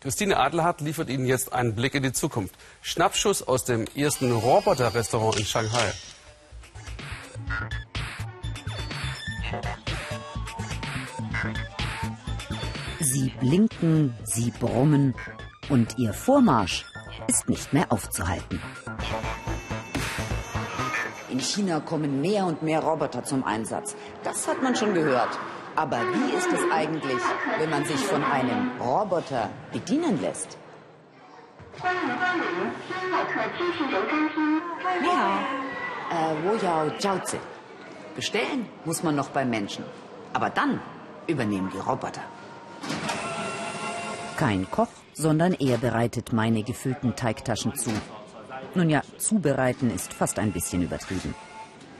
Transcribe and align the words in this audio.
Christine 0.00 0.36
Adelhardt 0.36 0.80
liefert 0.80 1.08
Ihnen 1.08 1.26
jetzt 1.26 1.52
einen 1.52 1.74
Blick 1.74 1.94
in 1.94 2.04
die 2.04 2.12
Zukunft. 2.12 2.54
Schnappschuss 2.82 3.42
aus 3.42 3.64
dem 3.64 3.86
ersten 3.96 4.32
Roboter-Restaurant 4.32 5.38
in 5.38 5.44
Shanghai. 5.44 5.92
Sie 13.00 13.32
blinken, 13.40 14.14
sie 14.24 14.52
brummen 14.52 15.14
und 15.68 15.98
ihr 15.98 16.12
Vormarsch 16.12 16.84
ist 17.26 17.48
nicht 17.48 17.72
mehr 17.72 17.90
aufzuhalten. 17.90 18.60
In 21.30 21.40
China 21.40 21.80
kommen 21.80 22.20
mehr 22.20 22.46
und 22.46 22.62
mehr 22.62 22.80
Roboter 22.80 23.24
zum 23.24 23.44
Einsatz. 23.44 23.96
Das 24.22 24.46
hat 24.46 24.62
man 24.62 24.76
schon 24.76 24.94
gehört. 24.94 25.38
Aber 25.78 26.00
wie 26.12 26.36
ist 26.36 26.52
es 26.52 26.72
eigentlich, 26.72 27.22
wenn 27.56 27.70
man 27.70 27.84
sich 27.84 28.00
von 28.04 28.24
einem 28.24 28.72
Roboter 28.80 29.48
bedienen 29.72 30.20
lässt? 30.20 30.58
Ja, 35.04 35.38
äh, 36.10 36.34
wo 36.42 36.56
Yao 36.56 36.90
Jiaozi. 36.98 37.38
Bestellen 38.16 38.66
muss 38.84 39.04
man 39.04 39.14
noch 39.14 39.28
beim 39.28 39.50
Menschen. 39.50 39.84
Aber 40.32 40.50
dann 40.50 40.80
übernehmen 41.28 41.70
die 41.72 41.78
Roboter. 41.78 42.22
Kein 44.36 44.68
Koch, 44.68 44.88
sondern 45.12 45.52
er 45.52 45.78
bereitet 45.78 46.32
meine 46.32 46.64
gefüllten 46.64 47.14
Teigtaschen 47.14 47.76
zu. 47.76 47.92
Nun 48.74 48.90
ja, 48.90 49.02
zubereiten 49.16 49.92
ist 49.92 50.12
fast 50.12 50.40
ein 50.40 50.50
bisschen 50.50 50.82
übertrieben. 50.82 51.36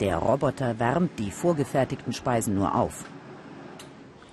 Der 0.00 0.16
Roboter 0.16 0.80
wärmt 0.80 1.20
die 1.20 1.30
vorgefertigten 1.30 2.12
Speisen 2.12 2.56
nur 2.56 2.74
auf. 2.74 3.04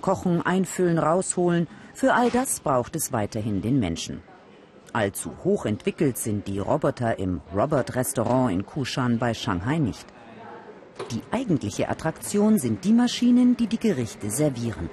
Kochen, 0.00 0.42
einfüllen, 0.42 0.98
rausholen, 0.98 1.68
für 1.94 2.14
all 2.14 2.30
das 2.30 2.60
braucht 2.60 2.96
es 2.96 3.12
weiterhin 3.12 3.60
den 3.62 3.80
Menschen. 3.80 4.22
Allzu 4.92 5.32
hoch 5.44 5.66
entwickelt 5.66 6.16
sind 6.16 6.46
die 6.48 6.58
Roboter 6.58 7.18
im 7.18 7.40
Robot-Restaurant 7.54 8.52
in 8.52 8.64
Kushan 8.64 9.18
bei 9.18 9.34
Shanghai 9.34 9.78
nicht. 9.78 10.06
Die 11.10 11.22
eigentliche 11.30 11.88
Attraktion 11.88 12.58
sind 12.58 12.84
die 12.84 12.92
Maschinen, 12.92 13.56
die 13.56 13.66
die 13.66 13.78
Gerichte 13.78 14.30
servieren. 14.30 14.90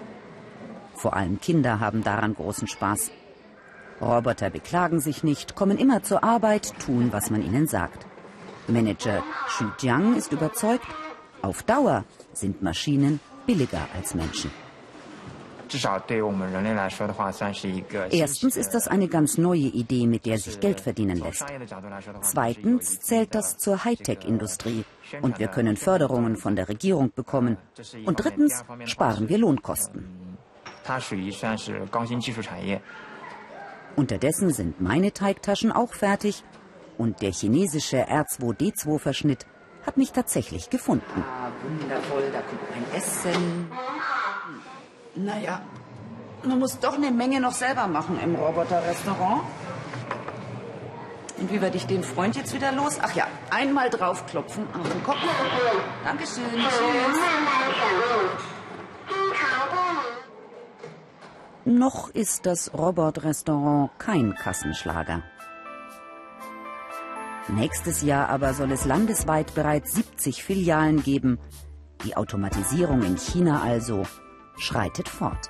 Vor 0.94 1.16
allem 1.16 1.40
Kinder 1.40 1.80
haben 1.80 2.04
daran 2.04 2.36
großen 2.36 2.68
Spaß. 2.68 3.12
Roboter 4.02 4.50
beklagen 4.50 5.00
sich 5.00 5.24
nicht, 5.24 5.56
kommen 5.56 5.78
immer 5.78 6.04
zur 6.04 6.24
Arbeit, 6.24 6.74
tun, 6.80 7.10
was 7.12 7.30
man 7.30 7.42
ihnen 7.42 7.68
sagt. 7.68 8.06
Manager 8.68 9.24
Xu 9.48 9.66
Jiang 9.80 10.16
ist 10.16 10.32
überzeugt, 10.32 10.88
auf 11.42 11.64
Dauer 11.64 12.04
sind 12.34 12.62
Maschinen 12.62 13.20
billiger 13.46 13.88
als 13.96 14.16
Menschen. 14.16 14.52
Erstens 18.12 18.58
ist 18.58 18.70
das 18.72 18.88
eine 18.88 19.08
ganz 19.08 19.38
neue 19.38 19.60
Idee, 19.60 20.08
mit 20.08 20.26
der 20.26 20.38
sich 20.38 20.60
Geld 20.60 20.80
verdienen 20.82 21.18
lässt. 21.18 21.46
Zweitens 22.22 23.00
zählt 23.00 23.36
das 23.36 23.58
zur 23.58 23.84
Hightech-Industrie 23.84 24.86
und 25.22 25.40
wir 25.40 25.48
können 25.48 25.78
Förderungen 25.78 26.38
von 26.38 26.56
der 26.56 26.70
Regierung 26.70 27.12
bekommen. 27.16 27.58
Und 28.06 28.24
drittens 28.24 28.64
sparen 28.86 29.30
wir 29.30 29.38
Lohnkosten. 29.38 30.38
Unterdessen 33.96 34.52
sind 34.52 34.82
meine 34.82 35.14
Teigtaschen 35.14 35.72
auch 35.72 35.94
fertig 35.94 36.44
und 36.98 37.22
der 37.22 37.32
chinesische 37.32 38.08
R2D2-Verschnitt 38.08 39.46
hat 39.86 39.98
mich 39.98 40.12
tatsächlich 40.12 40.70
gefunden. 40.70 41.24
Ah, 41.24 41.52
wundervoll, 41.64 42.24
da 42.32 42.42
kommt 42.42 42.62
mein 42.72 42.98
Essen. 42.98 43.68
Naja, 45.16 45.62
man 46.44 46.60
muss 46.60 46.80
doch 46.80 46.96
eine 46.96 47.12
Menge 47.12 47.40
noch 47.40 47.54
selber 47.54 47.88
machen 47.88 48.20
im 48.22 48.36
Roboter-Restaurant. 48.36 49.42
Und 51.38 51.52
wie 51.52 51.62
werde 51.62 51.78
ich 51.78 51.86
den 51.86 52.04
Freund 52.04 52.36
jetzt 52.36 52.54
wieder 52.54 52.72
los? 52.72 52.98
Ach 53.02 53.14
ja, 53.16 53.28
einmal 53.50 53.90
draufklopfen 53.90 54.66
auf 54.74 54.90
den 54.90 55.04
Kopf. 55.04 55.18
Dankeschön. 56.04 56.44
Tschüss. 56.52 57.20
Noch 61.66 62.10
ist 62.10 62.46
das 62.46 62.74
Robot-Restaurant 62.74 63.92
kein 63.98 64.36
Kassenschlager. 64.36 65.24
Nächstes 67.48 68.02
Jahr 68.02 68.30
aber 68.30 68.54
soll 68.54 68.72
es 68.72 68.86
landesweit 68.86 69.56
bereits 69.56 69.94
70 69.94 70.44
Filialen 70.44 71.04
geben. 71.04 71.40
Die 72.04 72.18
Automatisierung 72.18 73.02
in 73.04 73.18
China 73.18 73.62
also 73.64 74.04
schreitet 74.58 75.10
fort. 75.10 75.50